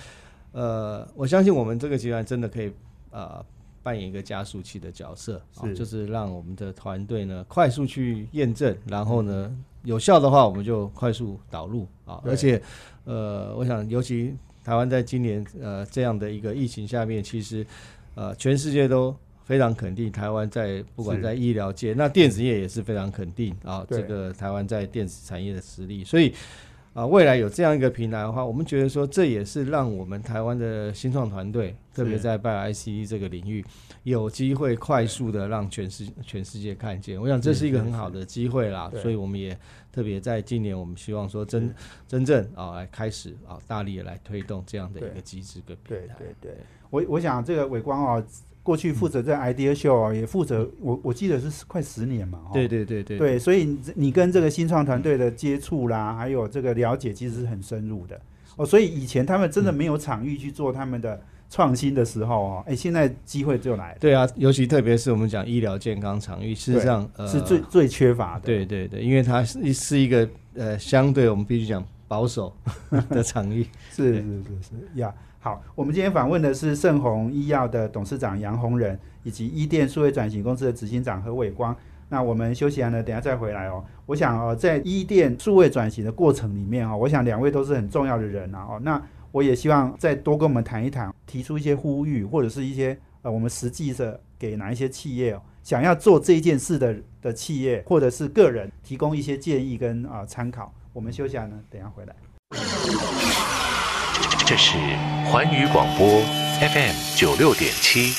[0.52, 2.72] 呃，我相信我们这个集团真的可以
[3.12, 3.44] 呃
[3.84, 9.54] 扮演一个加速器的角色啊，就是让我们的团队呢快速去验证，然后呢
[9.84, 12.20] 有效的话我们就快速导入啊。
[12.24, 12.62] 对而且
[13.06, 17.66] 呃，我想尤其台湾在今年呃这样的一个疫情下面，其实
[18.16, 19.16] 呃全世界都。
[19.50, 26.32] 非常肯定台湾在不管在医疗界，那电子业也是非常肯定啊，这个台湾在电子产业的实力，所以
[26.94, 33.64] 啊，未来有这样一个平台的话，我们觉得说这也是让我们台湾的新创团队，特别在 Bio ICE 这个领域，
[34.04, 37.22] 有机会快速的让全世全世界看见。
[37.22, 39.58] 我想这是一个很好的机会啦，所以我们也
[39.92, 41.74] 特别在今年，我们希望说真
[42.08, 45.12] 真正啊来开始啊大力的来推动这样的一对。
[45.12, 46.16] 个机制跟平对台。
[46.18, 46.58] 对对，
[46.90, 48.24] 我我想这个伟光哦，
[48.62, 58.20] 过去负责这 Idea Show 哦，也负责我我记得是快十年嘛，哦对对对对对，所以你你跟这个新创团队的接触啦，还有这个了解，其实是很深入的
[58.58, 58.66] 哦。
[58.66, 61.20] 所以以前他们真的没有场域去做他们的
[61.50, 68.42] 创新的时候哦，哎，现在机会就来了，对啊，尤其特别是我们讲医疗健康场域，事实上呃是最最缺乏的。
[68.42, 72.54] 对对对，因为它是是一个呃相对我们必须讲保守
[73.10, 73.66] 的场域。
[73.92, 74.24] 是是是
[74.62, 75.12] 是呀。
[75.42, 81.74] 好，我们今天访问的是盛虹医药的董事长杨洪仁，以及伊电数位转型公司的执行长何伟光。
[82.10, 83.82] 那我们休息完呢，等下再回来哦。
[84.06, 88.80] 我想哦，在伊电数位转型的过程里面哦，我想两位都是很重要的人啊哦。
[88.84, 100.74] 那我也希望再多跟我们谈一谈，提出一些呼吁，或者是一些呃，我们实际的给哪一些企业哦，想要做这件事的的企业或者是个人，提供一些建议跟啊、参考。
[100.92, 103.49] 我们休息完呢，等下回来。
[104.46, 104.78] 这是
[105.26, 106.08] 环宇广播
[106.60, 108.14] FM 九六点七。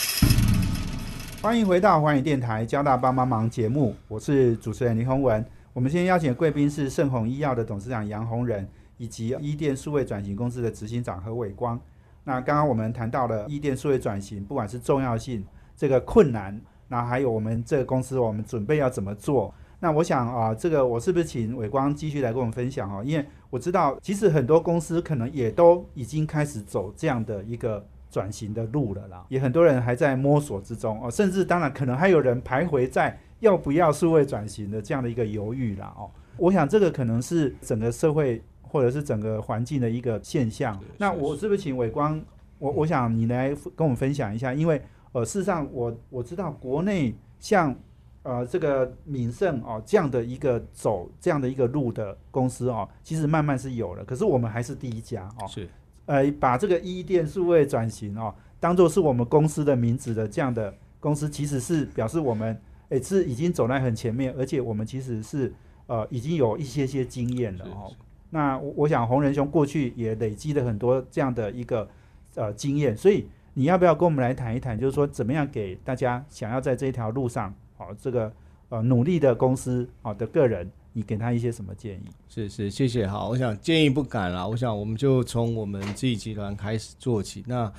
[1.43, 5.45] 欢迎回到环宇电台交大帮帮忙节目，我是主持人林宏文。
[5.73, 11.81] 我们今天邀请贵宾是盛虹医药的董事长杨洪仁，以及伊电数位转型公司的执行长何伟光。
[12.25, 15.45] 那刚刚我们谈到了伊电数位转型，不管是重要性、
[15.77, 19.55] 这个困难，那还有我们这个公司我们准备要怎么做。
[19.79, 23.03] 那我想啊，这个我是不是请伟光继续来跟我们分享哦？
[23.03, 36.11] 因为我知道，其实很多公司可能也都已经开始走这样的一个转型的路了啦，也很多人还在摸索之中哦，甚至当然可能还有人徘徊在要不要数位转型的这样的一个犹豫啦哦。
[36.37, 40.79] 我想这个可能是整个社会或者是整个环境的一个现象。
[40.97, 42.21] 那我是不是请伟光，
[42.59, 44.81] 我我想你来跟我们分享一下，因为
[45.13, 47.75] 呃，事实上我我知道国内像
[48.23, 55.47] 呃这个敏盛哦这样的一个走这样的一个路的公司哦，其实慢慢是有了，可是我们还是第一家哦。
[55.49, 55.69] 是
[56.07, 65.53] 呃，把这个一店数位转型哦，当做是我们公司的名字的这样的公司，其实是表示我们诶是已经走在很前面，而且我们其实是
[65.87, 67.93] 呃已经有一些些经验了哦。
[68.31, 71.89] 那我我想洪仁兄过去也累积了很多这样的一个
[72.35, 78.31] 呃经验，所以你要不要跟我们来谈一谈，就是说怎么样给大家想要在这条路上哦这个
[78.69, 82.03] 呃努力的公司好的个人，你给他一些什么建议？
[82.29, 83.07] 是是，谢谢。
[83.07, 84.47] 好，我想建议不敢啦。
[84.47, 87.43] 我想我们就从我们自己集团开始做起。
[87.47, 87.73] 那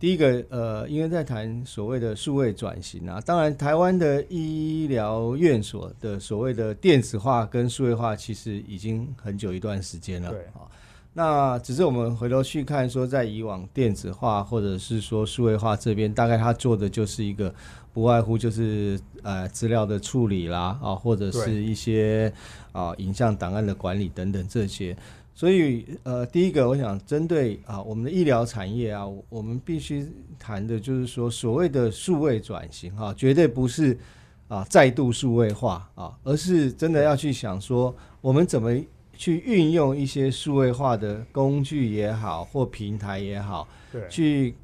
[0.00, 10.30] 第一个，呃，因为在谈所谓的数位转型啊，当然台湾的医疗院所的所谓的电子化跟数位化，其实已经很久一段时间了。
[10.30, 10.66] 对啊，
[11.14, 17.54] 那只是我们回头去看，说在以往电子化或者是说数位化这边，大概他做的就是一个
[17.94, 22.30] 不外乎就是呃资料的处理啦，啊，或者是一些
[22.72, 24.94] 啊影像档案的管理等等这些。
[25.36, 30.06] 所以，呃，第一个，我想针对啊我们的医疗产业啊，我我们必须
[30.38, 33.98] 谈的就是说，所谓的数位转型哈、绝对不是
[34.46, 38.70] 啊再度数位化啊，而是真的要去想说，我们怎么
[39.16, 44.54] 去运用一些数位化的工具也好，或平台也好，对，去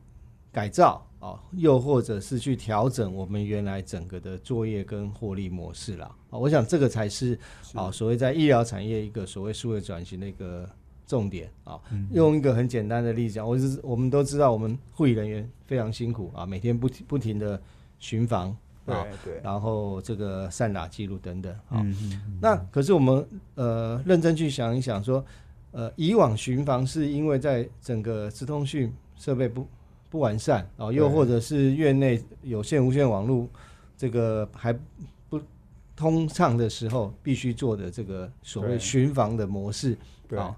[0.53, 6.11] 改造啊，又或者是去调整我们原来整个的作业跟获利模式啦。
[6.31, 7.39] 啊，我想这个才是
[7.75, 10.69] 啊，所谓在医疗产业一个所谓数位转型的一个
[11.07, 11.79] 重点啊。
[12.13, 17.61] 用一个很简单的例子讲，我是我们都知道，我们护理人员非常辛苦啊，每天不停不停的
[17.99, 18.49] 巡房
[18.87, 21.83] 啊，对对，然后这个散打记录等等啊。
[21.83, 25.23] 嗯嗯嗯那可是我们呃认真去想一想说，
[25.73, 29.69] 呃，以往巡防是因为在整个直通讯设备不
[30.11, 33.49] 不完善啊、又或者是院内有线无线网络
[33.97, 34.77] 这个还
[35.29, 35.41] 不
[35.95, 39.97] 通畅的时候，必须做的这个所谓巡防的模式
[40.29, 40.39] 对。
[40.39, 40.55] 啊。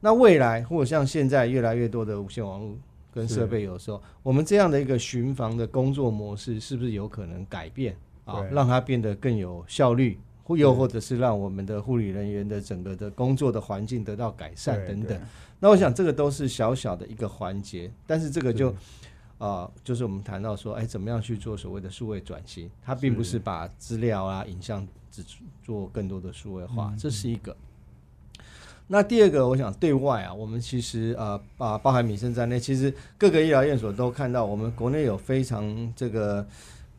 [0.00, 2.76] 那未来或者像现在越来越多的无线网络
[3.12, 10.18] 跟设备，有时候我们这样的一个巡防的工作模式，是不是有可能改变啊对，让它变得更有效率，
[10.48, 15.20] 或又或者是让我们的护理人员的整个的工作的环境得到改善等等。
[15.60, 18.74] 那我想这个都是小小的一个环节，但是这个就
[19.36, 22.68] 啊、就是我们谈到说，哎，怎么样去做所谓的数位转型？
[22.82, 25.22] 它并不是把资料啊、影像只
[25.62, 27.54] 做更多的数位化，这是一个。
[28.88, 36.44] 那第二个，我想对外啊，我们其实啊啊包含民生在内，其实各个医疗院所都看到，我们国内有非常这个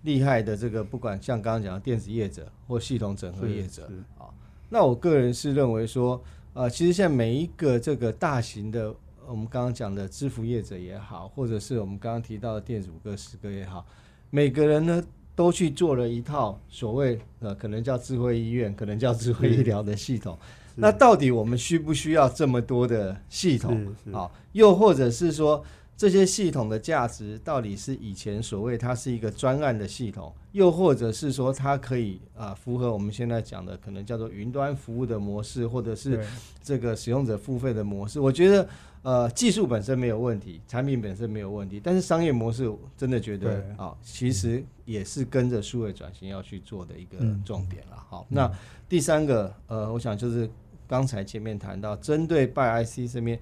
[0.03, 4.27] 厉害的这个，不管像刚刚讲的电子业者或系统整合业者啊。
[4.69, 6.21] 那我个人是认为说，
[6.53, 8.93] 呃，其实现在每一个这个大型的，
[9.27, 13.85] 我们刚刚讲的支付业者也好，或者是我们刚刚提到的电子五个、十个也好，
[14.29, 15.03] 每个人呢
[15.35, 20.37] 都去做了一套所谓呃，可能叫智慧医院，可能叫智慧医疗的系统。
[20.75, 24.29] 那到底我们需不需要这么多的系统啊？
[24.53, 25.61] 又或者是说，
[25.99, 36.25] 这些系统的价值到底是以前所谓它是一个专案的系统，又或者是说它可以啊符合我们现在讲的可能叫做云端服务的模式，或者是
[36.63, 38.17] 这个使用者付费的模式？
[38.17, 38.65] 我觉得
[39.01, 47.97] 呃技术本身没有问题，产品本身没有问题，但是商业模式真的觉得对啊，其实也是跟着数位转型要去做的一个嗯重点了。
[48.09, 48.49] 好，那
[48.87, 50.49] 第三个呃，我想就是
[50.87, 53.37] 刚才前面谈到，针对拜 IC 这边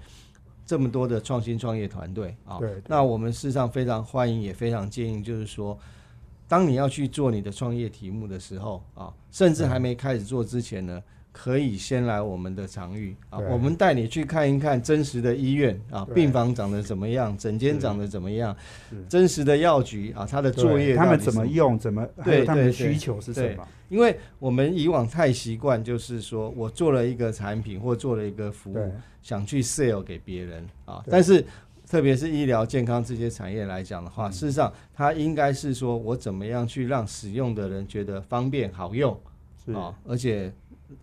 [0.68, 5.76] 这么多的创新创业团队啊对对，那我们事实上非常欢迎，也非常建议，就是说，
[6.48, 11.02] 当你要去做你的创业题目的时候啊，甚至还没开始做之前呢。
[11.40, 13.16] 可以先来我们的场域。
[13.30, 18.56] 啊，我们带你去看一看真实的医院啊，病房长得怎么样，诊间长得怎么样，
[19.08, 23.68] 真实的药局啊，它的作业他们怎么用，怎么还对有他们的需求是什么？
[23.88, 31.46] 因为我们以往太习惯，就是说我做了一个产品或做了一个服务，想去 sell 给别人啊，但是
[31.88, 34.32] 特别是医疗健康这些产业来讲的话，嗯。
[34.34, 39.16] 事实上它应该是说我怎么样去让使用的人觉得方便好用
[39.64, 39.72] 是。
[39.72, 40.52] 啊，而且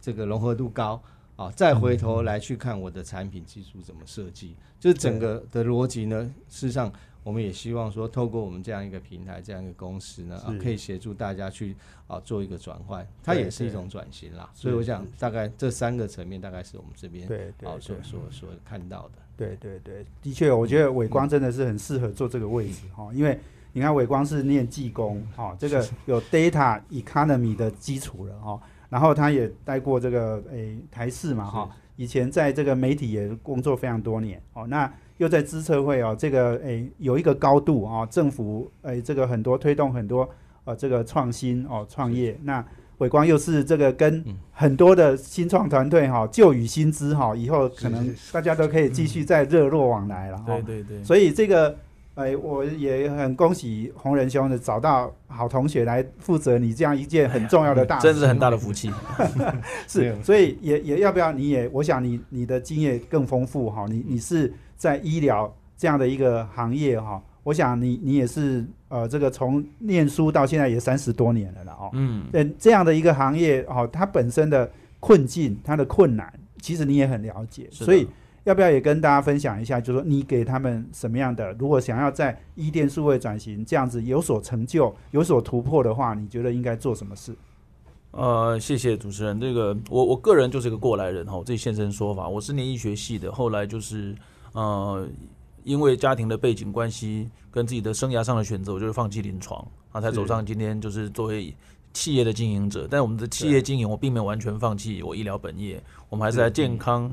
[0.01, 1.03] 这个融合度高
[1.37, 6.93] 啊，再回头来去看我的产品技术怎么设计，就是整个的逻辑呢，事实上。
[7.25, 11.75] 我们也希望说，透过我们这样一个平台、这样一个公司呢，啊，可以协助大家去
[12.07, 14.51] 啊做一个转换，它也是一种转型啦。
[14.53, 19.13] 所以我想，大概这三个层面，大概是我们这边对对啊所所所看到的。
[19.39, 23.41] 对对对，的确，我觉得伟光真的是很适合做这个位置哈，因为
[23.73, 28.61] 你看伟光是念技工哈，这个有 data economy 的基础了哈，
[28.95, 40.31] 然后他也待过这个诶台视嘛哈，以前在这个媒体也工作非常多年哦，那又在资策会哦，这个诶有一个高度啊，政府诶这个很多推动很多
[40.63, 42.65] 呃这个创新哦创业那。
[42.99, 44.37] 伟光又是这个跟嗯。
[44.53, 50.45] 很多的新创团队哈旧与新知哈，以后可能大家都可以继续再热络往来了哈。
[50.47, 51.77] 对对对，所以这个，
[52.15, 58.89] 哎，我也很恭喜洪仁兄的找到好同学来负责你这样一件很重要的大事，真是很大的福气。
[59.35, 59.45] 没
[59.89, 78.07] 是，所以也也要不要你也，我想你你的经验更丰富哈，你你是在医疗这样的一个行业哈，我想你你也是呃这个从念书到现在也三十多年了了哦，嗯，对这样的一个行业哦，它本身的困境、它的困难，其实你也很了解，所以
[78.45, 79.81] 要不要也跟大家分享一下？
[79.81, 81.53] 就是说你给他们什么样的？
[81.55, 87.35] 如果想要在一店数位转型这样子有所成就、有所突破的话，你觉得应该做什么事？
[88.13, 89.41] 呃，谢谢主持人。
[89.41, 92.29] 这个我我个人就是一个过来人哈，我自己现身说法。
[92.29, 94.15] 我是念医学系的，后来就是
[94.53, 95.05] 呃，
[95.65, 101.53] 因为家庭的背景关系跟自己的生涯上的选择，我就是放弃临床啊，才走上今天就是作为
[101.93, 102.87] 企业的经营者。
[102.89, 107.13] 但我们的企业经营，我并没有完全放弃我医疗本业，我们还是在健康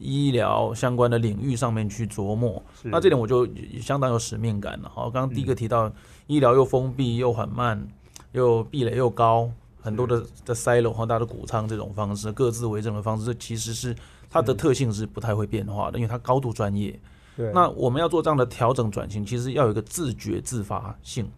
[0.00, 2.62] 医疗相关的领域上面去琢磨。
[2.82, 3.46] 那这点我就
[3.80, 4.90] 相当有使命感了。
[4.92, 5.92] 好，刚刚第一个提到
[6.26, 7.86] 医疗又封闭又缓慢，
[8.32, 9.50] 又壁垒又高。
[9.82, 13.96] 很多的的塞楼和大的谷仓这种方式，各自为政的方式，这其实是
[14.28, 17.00] 它的特性是不太会变化的，因为它高度专业。
[17.34, 21.30] 对，那我们要做这样的调整转型，其实要有一个自觉自发性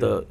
[0.00, 0.24] 的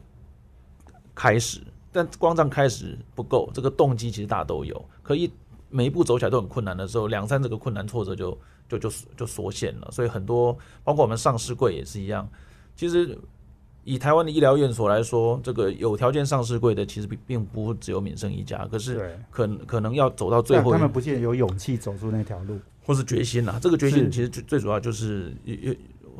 [1.15, 5.31] 开始，但光这样开始不够，这个动机其实大家都有，可以
[5.69, 8.37] 每一步走起来都很困难的时候，两三这个困难挫折就
[8.69, 9.89] 就就就缩限了。
[9.91, 12.27] 所以很多包括我们上市柜也是一样，
[12.75, 13.17] 其实。
[13.89, 23.57] 以台湾的医疗院所来说，这个有条件上市柜的其实并并不只有敏生一家，可是可可能要走到最后，他们不见有勇气走出那条路，或是决心呐。
[23.61, 25.73] 这个决心其实最最主要就是有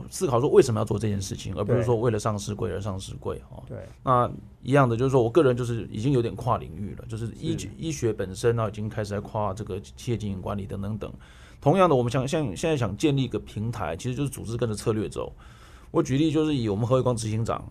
[0.10, 3.62] 思考说为什么要做这件事情，而不是说为了上市贵而上市贵哈。
[3.68, 4.30] 对，那
[4.62, 11.12] 一样的就是说我个人就是已经有点跨领域了，就是医医学本身呢已经开始在跨这个企业经营管理等等等。
[11.60, 15.34] 同样的，我们想像现在想建立一个平台，其实就是组织跟着策略走。
[15.90, 17.64] 我举例就是以我们何伟光执行长，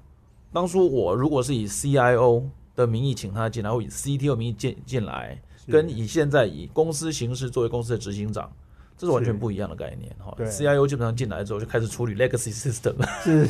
[0.53, 2.43] 当初我如果是以 CIO
[2.75, 8.51] 的名义请他进来，或以 CTO 名义进进来，跟以现在以公司形式作为公司的执行长，
[8.97, 10.35] 这是完全不一样的概念哈。
[10.39, 12.95] CIO 基本上进来之后就开始处理 legacy system，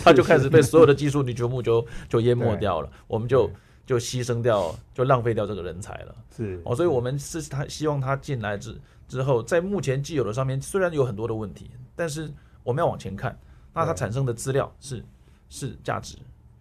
[0.02, 3.50] 它 就开始被所有的技术你全部就就淹没掉了，我们就
[3.86, 6.14] 就牺牲掉，就浪费掉这个人才了。
[6.36, 8.76] 是哦，所以我们是他希望他进来之
[9.08, 12.30] 之后，在目前既有的上面虽然有很多的问题，但是
[12.62, 13.38] 我们要往前看。
[13.78, 15.04] 那它产生的资料是
[15.50, 16.16] 是价值，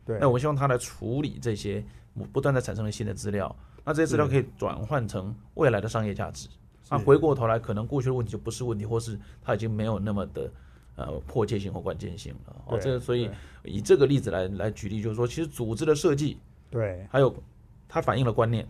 [0.05, 0.17] 对。
[0.19, 1.81] 那我们希望它来处理这些
[2.33, 3.55] 不断的产生的新的资料，
[3.85, 6.49] 那这些资料可以转换成未来的商业价值。
[6.89, 10.51] 那回过头来，可能过去的问题就不是问题，或是它已经没有那么的
[10.95, 12.55] 呃迫切性或关键性了。
[12.67, 13.29] 哦，这个所以
[13.63, 16.37] 以这个例子来来举例，就是说，其实组织的设计，
[16.69, 17.35] 对，还有
[17.87, 18.67] 它反映了观念。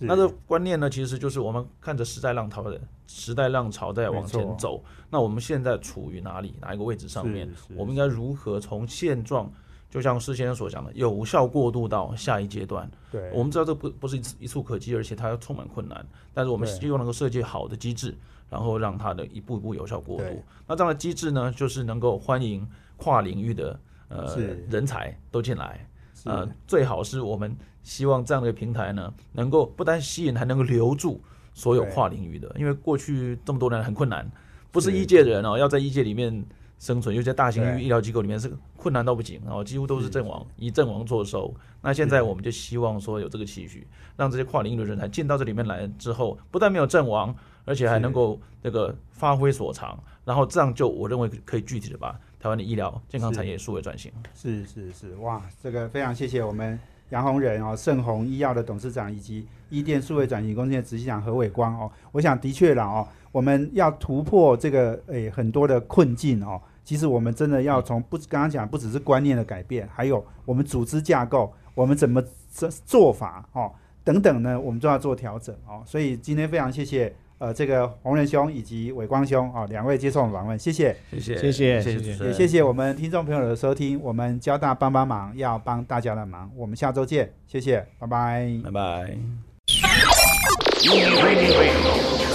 [0.00, 4.82] 那这观念呢，其实就是我们看着时代浪潮的时代浪潮在往前走。
[5.08, 7.48] 那我们现在处于哪里，哪一个位置上面？
[7.76, 9.48] 我们应该如何从现状，
[9.94, 12.90] 就像施先生所讲的，有效过渡到下一阶段？
[13.12, 16.04] 对，我们知道这不不是一一触可及，而且它要充满困难。
[16.32, 18.12] 但是我们希望能够设计好的机制，
[18.50, 20.42] 然后让它的一步一步有效过渡。
[20.66, 22.66] 那这样的机制呢，就是能够欢迎
[22.96, 23.78] 跨领域的
[24.08, 24.36] 呃
[24.68, 25.88] 人才都进来。
[26.24, 31.20] 呃，最好是我们希望这样的一个平台呢，能够不但吸引，还能够留住
[31.52, 32.52] 所有跨领域的。
[32.58, 34.28] 因为过去这么多年很困难，
[34.72, 36.44] 不是医界的人哦，要在医界里面
[36.78, 41.54] 生存，尤其在大型医疗机构里面是困难到不行，然后几乎都是阵亡，以阵亡作收。
[41.80, 52.18] 那现在我们就希望说有这个期许，让这些跨领域的人才进到这里面来之后，不但没有阵亡，而且还能够这个发挥所长，然后这样就我认为可以具体的把。
[52.40, 56.78] 台湾的医疗健康产业数位转型，是是是，哇，这个非常谢谢我们
[57.14, 73.70] 杨宏仁哦，盛虹医药的董事长以及医电数位转型公司的执行长何伟光哦，我想的确了哦，我们要突破这个诶很多的困境哦，其实我们真的要从不刚刚讲不只是观念的改变，还有我们组织架构，我们怎么做做法哦
[74.02, 77.14] 等等呢，我们都要做调整哦，所以今天非常谢谢。
[77.44, 84.00] 呃，这个洪仁兄以及伟光兄啊，两位接受访问，谢谢，谢谢，谢谢，谢谢，也谢谢我们听众朋友的收听。
[84.00, 86.50] 我们交大帮帮忙，要帮大家的忙。
[86.56, 89.14] 我们下周见，谢谢，拜拜，拜拜。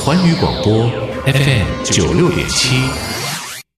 [0.06, 0.88] 环宇广播
[1.26, 3.19] FM 九六点七。